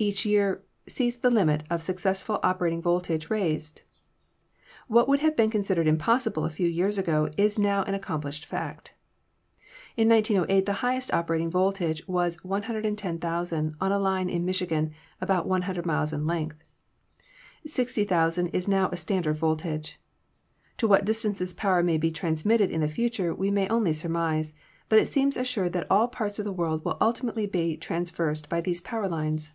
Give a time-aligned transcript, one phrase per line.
[0.00, 3.82] Each year sees the limit of successful operating voltage raised.
[4.86, 8.94] What would have been considered impossible a few years ago is now an accomplished fact.
[9.96, 15.48] In 1908 the highest operating voltage was 110,000 on a line in Michi gan about
[15.48, 16.62] 100 miles in length;
[17.66, 19.98] 60,000 is now a standard voltage.
[20.76, 24.54] To what distances power may be transmitted in the future we may only surmise,
[24.88, 28.60] but it seems assured that all parts of the world will ultimately be traversed by
[28.60, 29.54] these power lines.